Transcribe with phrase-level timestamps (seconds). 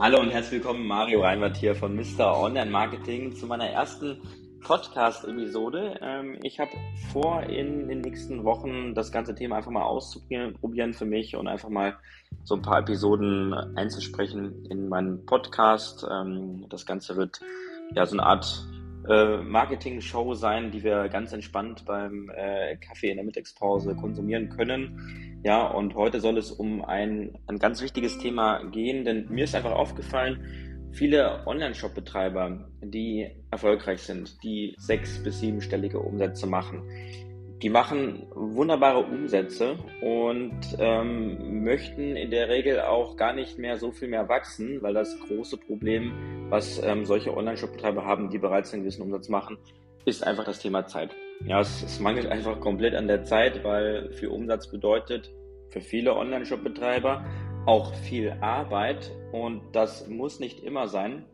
[0.00, 2.40] Hallo und herzlich willkommen, Mario Reinwart hier von Mr.
[2.40, 4.20] Online Marketing zu meiner ersten
[4.60, 5.98] Podcast-Episode.
[6.00, 6.70] Ähm, ich habe
[7.10, 11.68] vor, in den nächsten Wochen das ganze Thema einfach mal auszuprobieren für mich und einfach
[11.68, 11.96] mal
[12.44, 16.06] so ein paar Episoden einzusprechen in meinen Podcast.
[16.08, 17.40] Ähm, das Ganze wird
[17.92, 18.64] ja so eine Art
[19.08, 25.40] äh, Marketing-Show sein, die wir ganz entspannt beim äh, Kaffee in der Mittagspause konsumieren können.
[25.44, 29.54] Ja, und heute soll es um ein, ein ganz wichtiges Thema gehen, denn mir ist
[29.54, 36.82] einfach aufgefallen, viele Online-Shop-Betreiber, die erfolgreich sind, die sechs- bis siebenstellige Umsätze machen,
[37.62, 43.90] die machen wunderbare Umsätze und ähm, möchten in der Regel auch gar nicht mehr so
[43.90, 48.82] viel mehr wachsen, weil das große Problem, was ähm, solche Online-Shop-Betreiber haben, die bereits einen
[48.82, 49.58] gewissen Umsatz machen,
[50.04, 51.10] ist einfach das Thema Zeit.
[51.44, 55.30] Ja, es, es mangelt einfach komplett an der Zeit, weil viel Umsatz bedeutet
[55.70, 57.24] für viele Online-Shop-Betreiber
[57.66, 61.26] auch viel Arbeit und das muss nicht immer sein.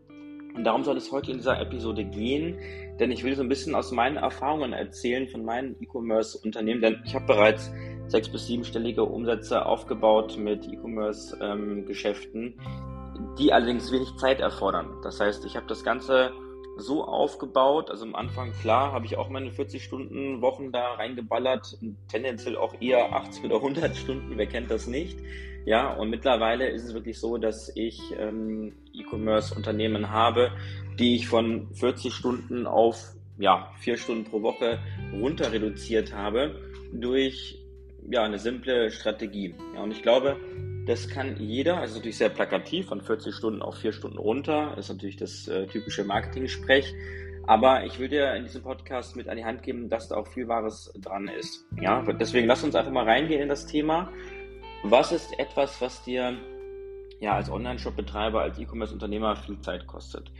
[0.55, 2.56] Und darum soll es heute in dieser Episode gehen,
[3.00, 7.14] denn ich will so ein bisschen aus meinen Erfahrungen erzählen von meinen E-Commerce-Unternehmen, denn ich
[7.14, 7.72] habe bereits
[8.06, 12.55] sechs- bis siebenstellige Umsätze aufgebaut mit E-Commerce-Geschäften,
[13.38, 14.91] die allerdings wenig Zeit erfordern.
[15.02, 16.30] Das heißt, ich habe das Ganze
[16.77, 22.75] so aufgebaut, also am Anfang, klar, habe ich auch meine 40-Stunden-Wochen da reingeballert, tendenziell auch
[22.81, 25.19] eher 80 oder 100 Stunden, wer kennt das nicht?
[25.66, 30.50] Ja, und mittlerweile ist es wirklich so, dass ich ähm, E-Commerce-Unternehmen habe,
[30.98, 34.78] die ich von 40 Stunden auf ja, vier Stunden pro Woche
[35.12, 36.61] runter reduziert habe
[36.92, 37.59] durch
[38.11, 39.55] ja, eine simple Strategie.
[39.75, 40.36] Ja, und ich glaube,
[40.87, 44.91] das kann jeder, also natürlich sehr plakativ, von 40 Stunden auf 4 Stunden runter, ist
[44.91, 46.95] natürlich das äh, typische Marketing-Sprech.
[47.47, 50.27] Aber ich will dir in diesem Podcast mit an die Hand geben, dass da auch
[50.27, 51.67] viel Wahres dran ist.
[51.81, 54.11] Ja, deswegen lass uns einfach mal reingehen in das Thema.
[54.83, 56.37] Was ist etwas, was dir
[57.21, 60.31] ja als Online-Shop-Betreiber, als E-Commerce-Unternehmer viel Zeit kostet?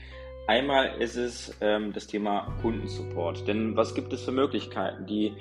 [0.47, 3.47] Einmal ist es ähm, das Thema Kundensupport.
[3.49, 5.07] Denn was gibt es für Möglichkeiten?
[5.07, 5.33] Die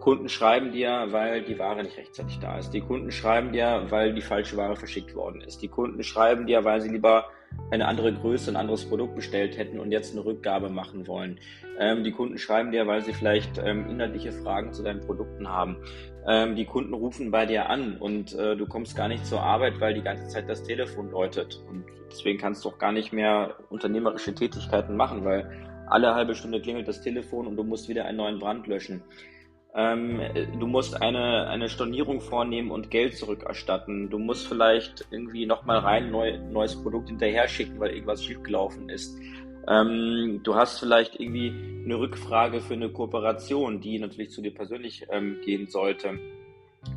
[0.00, 2.70] Kunden schreiben dir, weil die Ware nicht rechtzeitig da ist.
[2.70, 5.60] Die Kunden schreiben dir, weil die falsche Ware verschickt worden ist.
[5.60, 7.26] Die Kunden schreiben dir, weil sie lieber
[7.70, 11.38] eine andere Größe, ein anderes Produkt bestellt hätten und jetzt eine Rückgabe machen wollen.
[11.78, 15.76] Ähm, die Kunden schreiben dir, weil sie vielleicht ähm, inhaltliche Fragen zu deinen Produkten haben.
[16.26, 19.80] Ähm, die Kunden rufen bei dir an und äh, du kommst gar nicht zur Arbeit,
[19.80, 21.62] weil die ganze Zeit das Telefon läutet.
[21.68, 25.50] Und deswegen kannst du auch gar nicht mehr unternehmerische Tätigkeiten machen, weil
[25.88, 29.02] alle halbe Stunde klingelt das Telefon und du musst wieder einen neuen Brand löschen.
[29.74, 30.20] Ähm,
[30.58, 34.10] du musst eine, eine Stornierung vornehmen und Geld zurückerstatten.
[34.10, 39.18] Du musst vielleicht irgendwie nochmal rein neu, neues Produkt hinterher schicken, weil irgendwas schiefgelaufen ist.
[39.68, 41.52] Ähm, du hast vielleicht irgendwie
[41.84, 46.18] eine Rückfrage für eine Kooperation, die natürlich zu dir persönlich ähm, gehen sollte.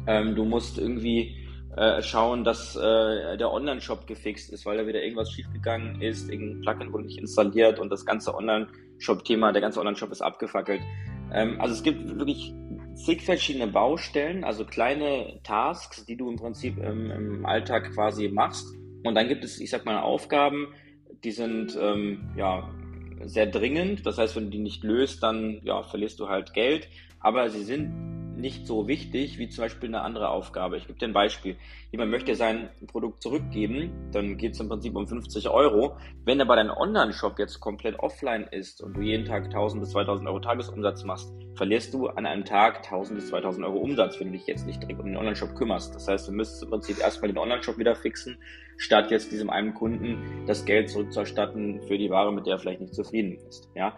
[0.07, 1.35] Ähm, du musst irgendwie
[1.75, 6.61] äh, schauen, dass äh, der Online-Shop gefixt ist, weil da wieder irgendwas schiefgegangen ist, irgendein
[6.61, 10.81] Plugin wurde nicht installiert und das ganze Online-Shop-Thema, der ganze Online-Shop ist abgefackelt.
[11.33, 12.53] Ähm, also es gibt wirklich
[12.95, 18.67] zig verschiedene Baustellen, also kleine Tasks, die du im Prinzip im, im Alltag quasi machst.
[19.03, 20.67] Und dann gibt es, ich sag mal, Aufgaben,
[21.23, 22.69] die sind ähm, ja
[23.23, 24.05] sehr dringend.
[24.05, 26.87] Das heißt, wenn du die nicht löst, dann ja, verlierst du halt Geld.
[27.19, 30.77] Aber sie sind nicht so wichtig wie zum Beispiel eine andere Aufgabe.
[30.77, 31.55] Ich gebe dir ein Beispiel.
[31.91, 35.97] Jemand möchte sein Produkt zurückgeben, dann geht es im Prinzip um 50 Euro.
[36.25, 40.27] Wenn aber dein Online-Shop jetzt komplett offline ist und du jeden Tag 1000 bis 2000
[40.27, 44.37] Euro Tagesumsatz machst, verlierst du an einem Tag 1000 bis 2000 Euro Umsatz, wenn du
[44.37, 45.93] dich jetzt nicht direkt um den Online-Shop kümmerst.
[45.95, 48.37] Das heißt, du müsstest im Prinzip erstmal den Online-Shop wieder fixen,
[48.77, 52.81] statt jetzt diesem einen Kunden das Geld zurückzuerstatten für die Ware, mit der er vielleicht
[52.81, 53.69] nicht zufrieden ist.
[53.75, 53.97] Ja?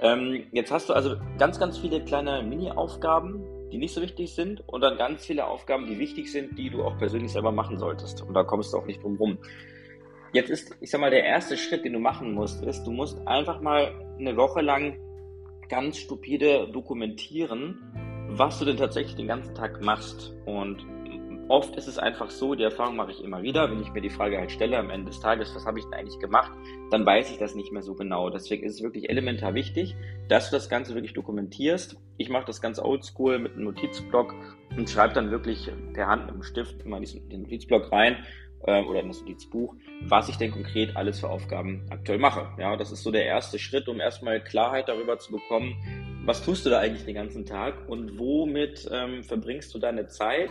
[0.00, 4.62] Ähm, jetzt hast du also ganz, ganz viele kleine Mini-Aufgaben, die nicht so wichtig sind
[4.68, 8.22] und dann ganz viele Aufgaben, die wichtig sind, die du auch persönlich selber machen solltest.
[8.22, 9.38] Und da kommst du auch nicht drum rum.
[10.32, 13.18] Jetzt ist, ich sag mal, der erste Schritt, den du machen musst, ist, du musst
[13.26, 14.98] einfach mal eine Woche lang
[15.68, 20.34] ganz stupide dokumentieren, was du denn tatsächlich den ganzen Tag machst.
[20.44, 20.86] Und
[21.52, 24.08] oft ist es einfach so, die Erfahrung mache ich immer wieder, wenn ich mir die
[24.08, 26.50] Frage halt stelle am Ende des Tages, was habe ich denn eigentlich gemacht,
[26.90, 28.30] dann weiß ich das nicht mehr so genau.
[28.30, 29.94] Deswegen ist es wirklich elementar wichtig,
[30.28, 31.98] dass du das Ganze wirklich dokumentierst.
[32.16, 34.34] Ich mache das ganz oldschool mit einem Notizblock
[34.78, 38.24] und schreibe dann wirklich per Hand mit dem Stift immer in den Notizblock rein
[38.64, 39.74] äh, oder in das Notizbuch,
[40.08, 42.48] was ich denn konkret alles für Aufgaben aktuell mache.
[42.58, 45.76] Ja, das ist so der erste Schritt, um erstmal Klarheit darüber zu bekommen,
[46.24, 50.50] was tust du da eigentlich den ganzen Tag und womit ähm, verbringst du deine Zeit?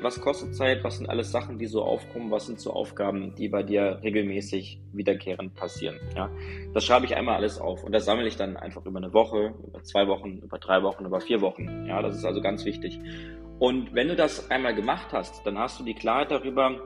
[0.00, 0.82] Was kostet Zeit?
[0.82, 2.30] Was sind alles Sachen, die so aufkommen?
[2.30, 6.00] Was sind so Aufgaben, die bei dir regelmäßig wiederkehrend passieren?
[6.16, 6.28] Ja,
[6.74, 9.54] das schreibe ich einmal alles auf und das sammle ich dann einfach über eine Woche,
[9.64, 11.86] über zwei Wochen, über drei Wochen, über vier Wochen.
[11.86, 12.98] Ja, das ist also ganz wichtig.
[13.60, 16.80] Und wenn du das einmal gemacht hast, dann hast du die Klarheit darüber,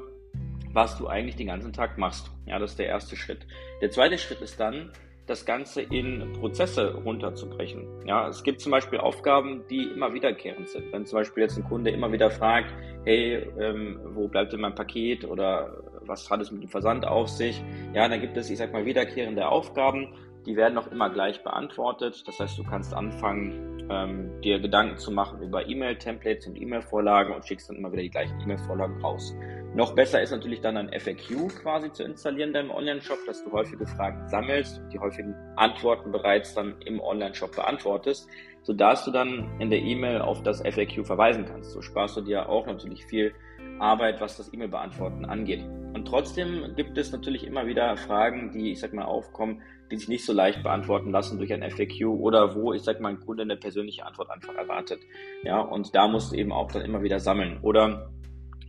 [0.75, 2.31] was du eigentlich den ganzen Tag machst.
[2.45, 3.47] Ja, das ist der erste Schritt.
[3.81, 4.91] Der zweite Schritt ist dann,
[5.27, 7.85] das Ganze in Prozesse runterzubrechen.
[8.07, 10.93] Ja, es gibt zum Beispiel Aufgaben, die immer wiederkehrend sind.
[10.93, 12.73] Wenn zum Beispiel jetzt ein Kunde immer wieder fragt,
[13.05, 17.29] hey, ähm, wo bleibt denn mein Paket oder was hat es mit dem Versand auf
[17.29, 17.61] sich?
[17.93, 20.15] Ja, dann gibt es, ich sag mal, wiederkehrende Aufgaben,
[20.47, 22.23] die werden auch immer gleich beantwortet.
[22.27, 27.47] Das heißt, du kannst anfangen, ähm, dir Gedanken zu machen über E-Mail-Templates und E-Mail-Vorlagen und
[27.47, 29.35] schickst dann immer wieder die gleichen E-Mail-Vorlagen raus.
[29.75, 33.53] Noch besser ist natürlich dann ein FAQ quasi zu installieren in deinem Online-Shop, dass du
[33.53, 38.29] häufige Fragen sammelst und die häufigen Antworten bereits dann im Online-Shop beantwortest,
[38.63, 41.73] sodass du dann in der E-Mail auf das FAQ verweisen kannst.
[41.73, 43.35] So sparst du dir auch natürlich viel
[43.79, 45.63] Arbeit, was das E-Mail-Beantworten angeht.
[46.07, 50.25] Trotzdem gibt es natürlich immer wieder Fragen, die, ich sag mal, aufkommen, die sich nicht
[50.25, 53.57] so leicht beantworten lassen durch ein FAQ oder wo, ich sag mal, ein Kunde eine
[53.57, 55.01] persönliche Antwort einfach erwartet.
[55.43, 57.59] Ja, und da musst du eben auch dann immer wieder sammeln.
[57.63, 58.11] Oder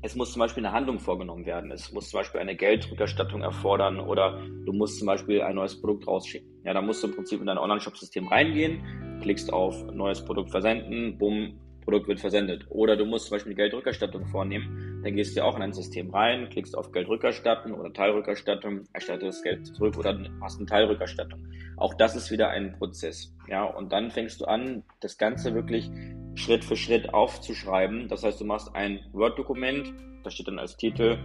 [0.01, 1.71] es muss zum Beispiel eine Handlung vorgenommen werden.
[1.71, 6.07] Es muss zum Beispiel eine Geldrückerstattung erfordern oder du musst zum Beispiel ein neues Produkt
[6.07, 6.47] rausschicken.
[6.63, 11.17] Ja, da musst du im Prinzip in dein Online-Shop-System reingehen, klickst auf neues Produkt versenden,
[11.17, 12.65] bumm, Produkt wird versendet.
[12.67, 15.01] Oder du musst zum Beispiel eine Geldrückerstattung vornehmen.
[15.05, 19.41] Dann gehst du auch in ein System rein, klickst auf Geldrückerstatten oder Teilrückerstattung, erstattest das
[19.41, 21.47] Geld zurück oder hast eine Teilrückerstattung.
[21.77, 23.33] Auch das ist wieder ein Prozess.
[23.47, 25.89] Ja, und dann fängst du an, das Ganze wirklich
[26.35, 28.09] Schritt für Schritt aufzuschreiben.
[28.09, 29.93] Das heißt, du machst ein Word-Dokument,
[30.25, 31.17] da steht dann als Titel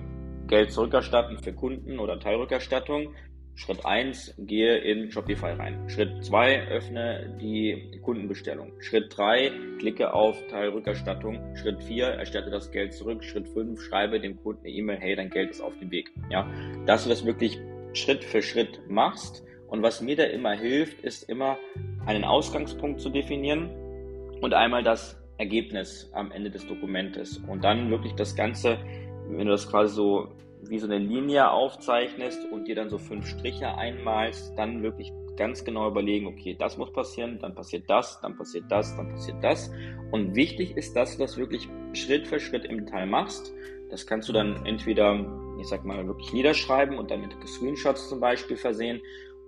[0.47, 3.17] Geld zurückerstatten für Kunden oder Teilrückerstattung.
[3.55, 5.89] Schritt 1, gehe in Shopify rein.
[5.89, 8.73] Schritt 2, öffne die Kundenbestellung.
[8.81, 11.55] Schritt 3, klicke auf Teilrückerstattung.
[11.57, 13.23] Schritt 4, erstatte das Geld zurück.
[13.23, 16.11] Schritt 5, schreibe dem Kunden eine E-Mail, hey, dein Geld ist auf dem Weg.
[16.31, 16.51] Ja,
[16.87, 17.59] dass du das wirklich
[17.93, 19.45] Schritt für Schritt machst.
[19.69, 21.59] Und was mir da immer hilft, ist immer
[22.07, 23.71] einen Ausgangspunkt zu definieren
[24.41, 28.79] und einmal das Ergebnis am Ende des Dokumentes und dann wirklich das Ganze,
[29.29, 30.29] wenn du das quasi so
[30.69, 35.65] wie so eine Linie aufzeichnest und dir dann so fünf Striche einmalst, dann wirklich ganz
[35.65, 39.71] genau überlegen, okay, das muss passieren, dann passiert das, dann passiert das, dann passiert das.
[40.11, 43.53] Und wichtig ist, dass du das wirklich Schritt für Schritt im Detail machst.
[43.91, 45.27] Das kannst du dann entweder,
[45.61, 49.01] ich sag mal, wirklich niederschreiben und dann mit Screenshots zum Beispiel versehen.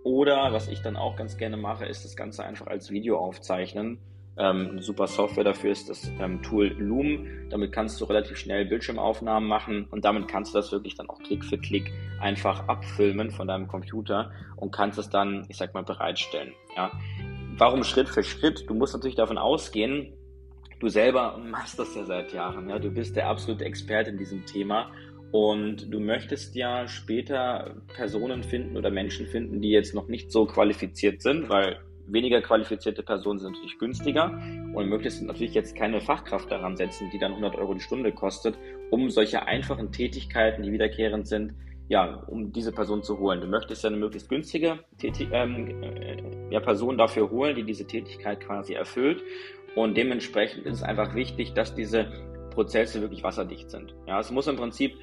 [0.03, 3.99] Oder was ich dann auch ganz gerne mache, ist das Ganze einfach als Video aufzeichnen
[4.37, 7.27] ähm, eine super Software dafür ist das ähm, Tool Loom.
[7.51, 11.21] Damit kannst du relativ schnell Bildschirmaufnahmen machen und damit kannst du das wirklich dann auch
[11.21, 15.85] Klick für Klick einfach abfilmen von deinem Computer und kannst es dann, ich sag mal,
[15.85, 16.53] bereitstellen.
[16.77, 16.91] Ja.
[17.57, 18.69] Warum Schritt für Schritt?
[18.69, 20.13] Du musst natürlich davon ausgehen,
[20.81, 22.69] du selber machst das ja seit Jahren.
[22.69, 22.81] Ja.
[22.81, 24.91] Du bist der absolute Experte in diesem Thema
[25.31, 30.47] und du möchtest ja später Personen finden oder Menschen finden, die jetzt noch nicht so
[30.47, 34.41] qualifiziert sind, weil weniger qualifizierte Personen sind natürlich günstiger
[34.75, 38.57] und möchtest natürlich jetzt keine Fachkraft daran setzen, die dann 100 Euro die Stunde kostet,
[38.91, 41.55] um solche einfachen Tätigkeiten, die wiederkehrend sind,
[41.89, 43.41] ja, um diese Person zu holen.
[43.41, 46.17] Du möchtest ja eine möglichst günstige Tätig ähm, äh,
[46.51, 49.23] ja, Person dafür holen, die diese Tätigkeit quasi erfüllt
[49.75, 52.07] und dementsprechend ist es einfach wichtig, dass diese
[52.51, 53.95] Prozesse wirklich wasserdicht sind.
[54.07, 54.95] Ja, es muss im Prinzip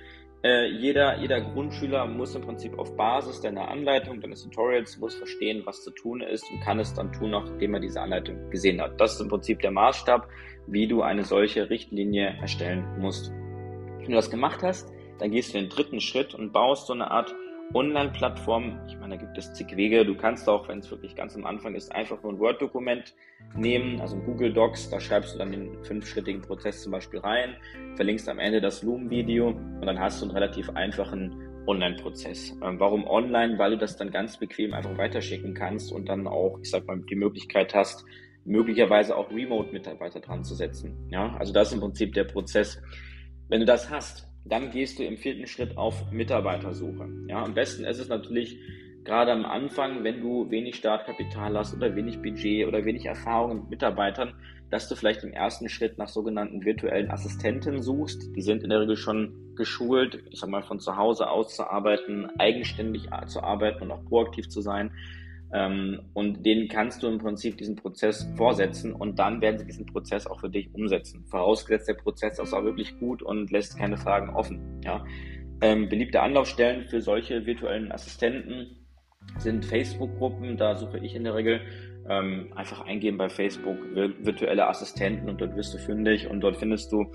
[0.43, 5.61] äh, jeder, jeder Grundschüler muss im Prinzip auf Basis deiner Anleitung, deines Tutorials, muss verstehen,
[5.65, 8.99] was zu tun ist und kann es dann tun, nachdem er diese Anleitung gesehen hat.
[8.99, 10.27] Das ist im Prinzip der Maßstab,
[10.67, 13.31] wie du eine solche Richtlinie erstellen musst.
[13.31, 17.11] Wenn du das gemacht hast, dann gehst du den dritten Schritt und baust so eine
[17.11, 17.35] Art
[17.73, 20.05] Online-Plattform, ich meine, da gibt es zig Wege.
[20.05, 23.13] Du kannst auch, wenn es wirklich ganz am Anfang ist, einfach nur ein Word-Dokument
[23.55, 27.55] nehmen, also ein Google Docs, da schreibst du dann den fünfschrittigen Prozess zum Beispiel rein,
[27.95, 32.57] verlinkst am Ende das Loom-Video und dann hast du einen relativ einfachen Online-Prozess.
[32.63, 33.57] Ähm, warum online?
[33.57, 37.01] Weil du das dann ganz bequem einfach weiterschicken kannst und dann auch, ich sag mal,
[37.09, 38.03] die Möglichkeit hast,
[38.45, 40.97] möglicherweise auch Remote-Mitarbeiter dran zu setzen.
[41.09, 42.81] Ja, also das ist im Prinzip der Prozess.
[43.49, 47.07] Wenn du das hast, dann gehst du im vierten Schritt auf Mitarbeitersuche.
[47.27, 48.57] Ja, am besten ist es natürlich
[49.03, 53.69] gerade am Anfang, wenn du wenig Startkapital hast oder wenig Budget oder wenig Erfahrung mit
[53.69, 54.33] Mitarbeitern,
[54.69, 58.35] dass du vielleicht im ersten Schritt nach sogenannten virtuellen Assistenten suchst.
[58.35, 61.69] Die sind in der Regel schon geschult, ich sag mal, von zu Hause aus zu
[61.69, 64.91] arbeiten, eigenständig zu arbeiten und auch proaktiv zu sein.
[65.53, 69.85] Ähm, und denen kannst du im Prinzip diesen Prozess vorsetzen und dann werden sie diesen
[69.85, 71.25] Prozess auch für dich umsetzen.
[71.29, 74.81] Vorausgesetzt, der Prozess ist auch wirklich gut und lässt keine Fragen offen.
[74.83, 75.05] Ja?
[75.61, 78.77] Ähm, beliebte Anlaufstellen für solche virtuellen Assistenten
[79.37, 80.57] sind Facebook-Gruppen.
[80.57, 81.61] Da suche ich in der Regel
[82.09, 86.91] ähm, einfach eingeben bei Facebook virtuelle Assistenten und dort wirst du fündig und dort findest
[86.91, 87.11] du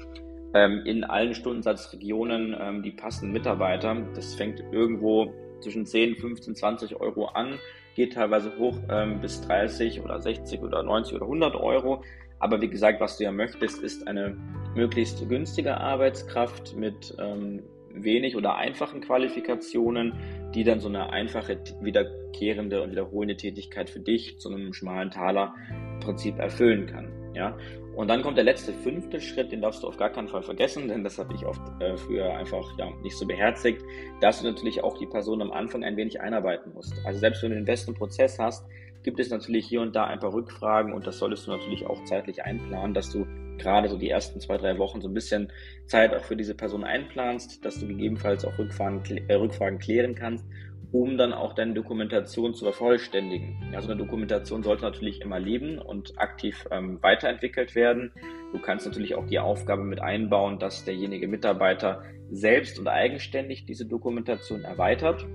[0.55, 3.97] ähm, in allen Stundensatzregionen ähm, die passenden Mitarbeiter.
[4.15, 7.59] Das fängt irgendwo zwischen 10, 15, 20 Euro an
[7.97, 12.05] geht teilweise hoch ähm, bis 30 oder 60 oder 90 oder 100 Euro.
[12.39, 14.37] Aber wie gesagt, was du ja möchtest, ist eine
[14.75, 17.63] möglichst günstige Arbeitskraft mit, ähm,
[17.97, 20.13] wenig oder einfachen Qualifikationen,
[20.55, 25.55] die dann so eine einfache, wiederkehrende und wiederholende Tätigkeit für dich zu einem schmalen Taler
[26.01, 27.11] Prinzip erfüllen kann.
[27.35, 27.57] Ja?
[27.97, 30.89] Und dann kommt der letzte fünfte Schritt, den darfst du auf gar keinen Fall vergessen,
[30.89, 33.83] denn das habe ich oft äh, früher einfach ja, nicht so beherzigt,
[34.21, 36.93] dass du natürlich auch die Person am Anfang ein wenig einarbeiten musst.
[37.07, 38.67] Also selbst wenn du den besten Prozess hast,
[39.03, 42.05] gibt es natürlich hier und da ein paar Rückfragen und das solltest du natürlich auch
[42.05, 43.27] zeitlich einplanen, dass du
[43.57, 45.51] gerade so die ersten zwei, drei Wochen so ein bisschen
[45.87, 50.45] Zeit auch für diese Person einplanst, dass du gegebenenfalls auch Rückfragen, äh, Rückfragen klären kannst
[50.93, 53.57] um dann auch deine Dokumentation zu vervollständigen.
[53.75, 58.13] Also eine Dokumentation sollte natürlich immer leben und aktiv ähm, weiterentwickelt werden.
[58.53, 63.87] Du kannst natürlich auch die Aufgabe mit einbauen, dass derjenige Mitarbeiter selbst und eigenständig diese
[63.87, 65.27] Dokumentation erweitert.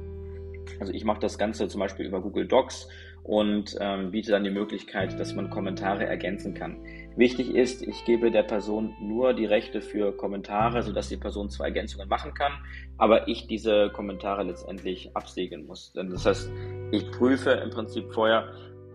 [0.80, 2.88] Also ich mache das Ganze zum Beispiel über Google Docs
[3.24, 6.78] und ähm, biete dann die Möglichkeit, dass man Kommentare ergänzen kann.
[7.18, 11.66] Wichtig ist, ich gebe der Person nur die Rechte für Kommentare, sodass die Person zwei
[11.66, 12.54] Ergänzungen machen kann,
[12.98, 15.92] aber ich diese Kommentare letztendlich absegeln muss.
[15.94, 16.52] Das heißt,
[16.92, 18.54] ich prüfe im Prinzip vorher,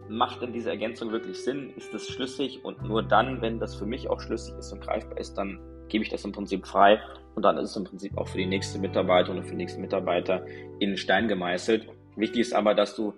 [0.08, 1.74] macht denn diese Ergänzung wirklich Sinn?
[1.76, 2.64] Ist das schlüssig?
[2.64, 5.58] Und nur dann, wenn das für mich auch schlüssig ist und greifbar ist, dann
[5.88, 7.00] gebe ich das im Prinzip frei
[7.34, 9.80] und dann ist es im Prinzip auch für die nächste Mitarbeiterin und für die nächsten
[9.82, 10.44] Mitarbeiter
[10.78, 11.86] in Stein gemeißelt.
[12.16, 13.12] Wichtig ist aber, dass du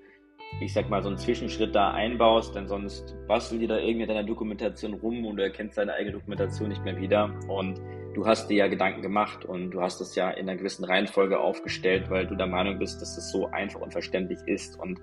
[0.61, 4.09] ich sag mal, so einen Zwischenschritt da einbaust, denn sonst basteln die da irgendwie in
[4.09, 7.31] deiner Dokumentation rum und du erkennst deine eigene Dokumentation nicht mehr wieder.
[7.49, 7.81] Und
[8.15, 11.39] du hast dir ja Gedanken gemacht und du hast es ja in einer gewissen Reihenfolge
[11.39, 14.81] aufgestellt, weil du der Meinung bist, dass es so einfach und verständlich ist.
[14.81, 15.01] Und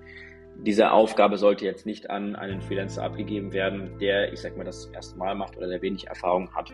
[0.58, 4.82] diese Aufgabe sollte jetzt nicht an einen Freelancer abgegeben werden, der, ich sag mal, das
[4.82, 6.72] zum ersten Mal macht oder der wenig Erfahrung hat.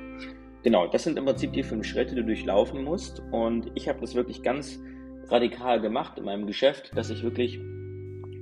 [0.62, 3.22] Genau, das sind im Prinzip die fünf Schritte, die du durchlaufen musst.
[3.32, 4.80] Und ich habe das wirklich ganz
[5.28, 7.60] radikal gemacht in meinem Geschäft, dass ich wirklich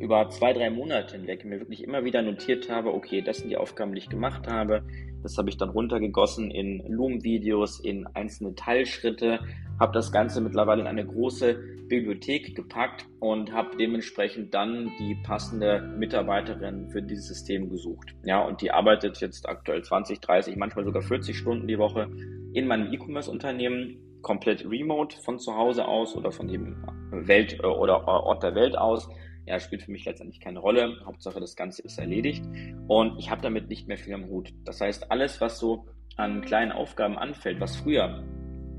[0.01, 3.59] über zwei, drei Monate hinweg mir wirklich immer wieder notiert habe, okay, das sind die
[3.59, 4.83] Aufgaben, die ich gemacht habe.
[5.23, 9.41] Das habe ich dann runtergegossen in Loom-Videos, in einzelne Teilschritte,
[9.79, 11.55] habe das Ganze mittlerweile in eine große
[11.89, 18.15] Bibliothek gepackt und habe dementsprechend dann die passende Mitarbeiterin für dieses System gesucht.
[18.25, 22.09] Ja, und die arbeitet jetzt aktuell 20, 30, manchmal sogar 40 Stunden die Woche
[22.55, 26.77] in meinem E-Commerce-Unternehmen komplett remote von zu Hause aus oder von dem
[27.11, 29.09] Welt äh, oder Ort der Welt aus
[29.47, 30.97] ja, spielt für mich letztendlich keine Rolle.
[31.05, 32.45] Hauptsache, das Ganze ist erledigt.
[32.89, 34.53] Und ich habe damit nicht mehr viel am Hut.
[34.65, 38.23] Das heißt, alles, was so an kleinen Aufgaben anfällt, was früher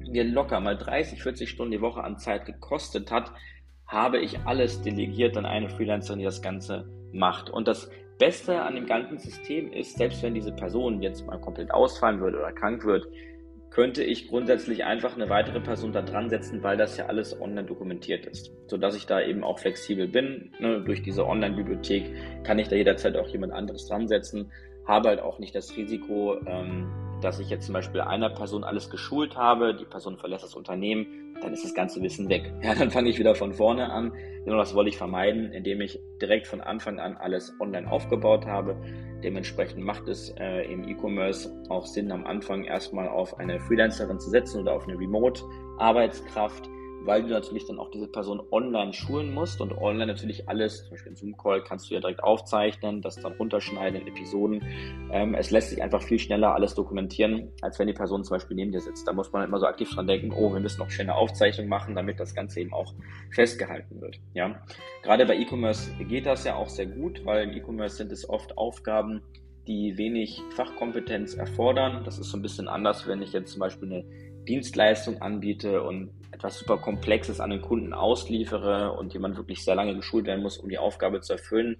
[0.07, 3.31] mir locker mal 30, 40 Stunden die Woche an Zeit gekostet hat,
[3.87, 7.49] habe ich alles delegiert an eine Freelancerin, die das Ganze macht.
[7.49, 11.71] Und das Beste an dem ganzen System ist, selbst wenn diese Person jetzt mal komplett
[11.71, 13.07] ausfallen würde oder krank wird,
[13.71, 17.65] könnte ich grundsätzlich einfach eine weitere Person da dran setzen, weil das ja alles online
[17.65, 20.51] dokumentiert ist, sodass ich da eben auch flexibel bin.
[20.59, 20.81] Ne?
[20.83, 24.51] Durch diese Online-Bibliothek kann ich da jederzeit auch jemand anderes dran setzen,
[24.85, 28.89] habe halt auch nicht das Risiko, ähm, dass ich jetzt zum Beispiel einer Person alles
[28.89, 32.53] geschult habe, die Person verlässt das Unternehmen, dann ist das ganze Wissen weg.
[32.63, 34.13] Ja, dann fange ich wieder von vorne an.
[34.45, 38.75] Genau das wollte ich vermeiden, indem ich direkt von Anfang an alles online aufgebaut habe.
[39.23, 44.29] Dementsprechend macht es äh, im E-Commerce auch Sinn, am Anfang erstmal auf eine Freelancerin zu
[44.29, 46.69] setzen oder auf eine Remote-Arbeitskraft
[47.05, 50.91] weil du natürlich dann auch diese Person online schulen musst und online natürlich alles, zum
[50.91, 54.63] Beispiel in Zoom-Call kannst du ja direkt aufzeichnen, das dann runterschneiden in Episoden.
[55.12, 58.55] Ähm, es lässt sich einfach viel schneller alles dokumentieren, als wenn die Person zum Beispiel
[58.55, 59.08] neben dir sitzt.
[59.08, 61.67] Da muss man immer so aktiv dran denken, oh, wir müssen noch schnell eine Aufzeichnung
[61.67, 62.93] machen, damit das Ganze eben auch
[63.31, 64.20] festgehalten wird.
[64.34, 64.62] Ja,
[65.03, 68.58] gerade bei E-Commerce geht das ja auch sehr gut, weil im E-Commerce sind es oft
[68.58, 69.22] Aufgaben,
[69.67, 72.03] die wenig Fachkompetenz erfordern.
[72.03, 76.10] Das ist so ein bisschen anders, wenn ich jetzt zum Beispiel eine Dienstleistung anbiete und
[76.34, 80.58] etwas super Komplexes an den Kunden ausliefere und jemand wirklich sehr lange geschult werden muss,
[80.58, 81.77] um die Aufgabe zu erfüllen.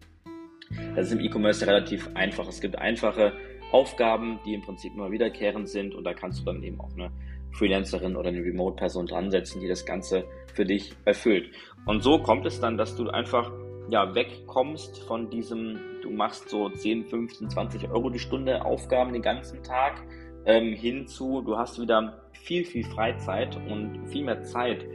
[0.96, 2.48] Das ist im E-Commerce relativ einfach.
[2.48, 3.34] Es gibt einfache
[3.74, 7.12] Aufgaben, die im Prinzip immer wiederkehrend sind und da kannst du dann eben auch eine
[7.52, 10.24] Freelancerin oder eine Remote-Person dran setzen, die das Ganze
[10.54, 11.52] für dich erfüllt.
[11.86, 13.52] Und so kommt es dann, dass du einfach
[13.90, 19.22] ja, wegkommst von diesem, du machst so 10, 15, 20 Euro die Stunde Aufgaben den
[19.22, 20.02] ganzen Tag
[20.46, 24.86] ähm, hinzu, du hast wieder viel, viel Freizeit und viel mehr Zeit,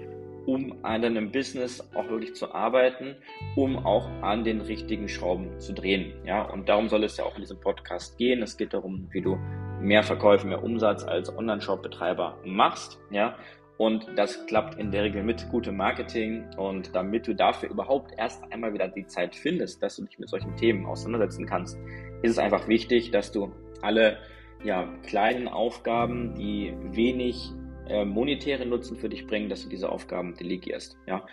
[0.47, 3.17] um an deinem Business auch wirklich zu arbeiten,
[3.57, 6.13] um auch an den richtigen Schrauben zu drehen.
[6.25, 8.43] Ja, und darum soll es ja auch in diesem Podcast gehen.
[8.43, 9.39] Es geht darum, wie du
[9.81, 12.99] mehr Verkäufe, mehr Umsatz als Online-Shop-Betreiber machst.
[13.11, 13.37] Ja,
[13.79, 16.47] und das klappt in der Regel mit gutem Marketing.
[16.57, 20.29] Und damit du dafür überhaupt erst einmal wieder die Zeit findest, dass du dich mit
[20.29, 21.79] solchen Themen auseinandersetzen kannst,
[22.23, 24.19] ist es einfach wichtig, dass du alle
[24.65, 27.53] ja, kleinen Aufgaben, die wenig
[27.89, 30.99] äh, monetäre Nutzen für dich bringen, dass du diese Aufgaben delegierst.
[31.07, 31.25] Ja?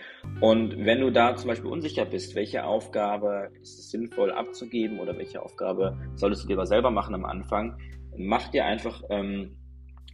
[0.42, 5.18] Und wenn du da zum Beispiel unsicher bist, welche Aufgabe ist es sinnvoll abzugeben oder
[5.18, 7.78] welche Aufgabe solltest du lieber selber machen am Anfang,
[8.16, 9.58] mach dir einfach ähm,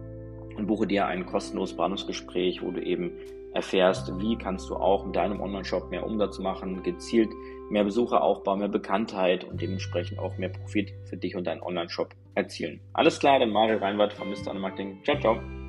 [0.56, 3.12] und buche dir ein kostenloses Beratungsgespräch, wo du eben
[3.54, 7.30] erfährst, wie kannst du auch mit deinem Online-Shop mehr Umsatz machen, gezielt
[7.70, 12.14] mehr Besucher aufbauen, mehr Bekanntheit und dementsprechend auch mehr Profit für dich und deinen Online-Shop
[12.34, 12.80] erzielen.
[12.92, 14.48] Alles klar, dann Mario Reinwart von Mr.
[14.48, 15.00] Online Marketing.
[15.04, 15.61] Ciao, ciao.